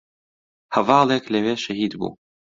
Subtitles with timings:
[0.75, 2.11] هەڤاڵێک لەوێ شەهید بوو